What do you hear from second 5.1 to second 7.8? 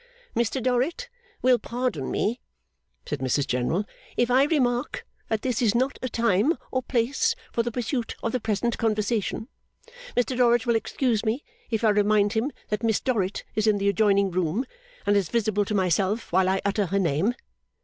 that this is not a time or place for the